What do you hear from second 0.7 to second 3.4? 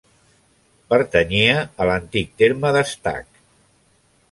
Pertanyia a l'antic terme d'Estac.